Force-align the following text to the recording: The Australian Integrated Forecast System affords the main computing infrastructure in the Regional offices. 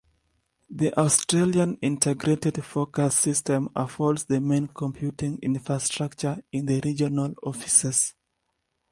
The 0.71 0.99
Australian 0.99 1.75
Integrated 1.79 2.65
Forecast 2.65 3.19
System 3.19 3.69
affords 3.75 4.23
the 4.23 4.41
main 4.41 4.65
computing 4.65 5.37
infrastructure 5.43 6.41
in 6.51 6.65
the 6.65 6.81
Regional 6.83 7.35
offices. 7.43 8.15